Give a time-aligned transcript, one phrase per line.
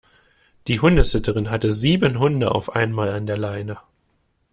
[0.67, 3.77] Die Hundesitterin hatte sieben Hunde auf einmal an der Leine.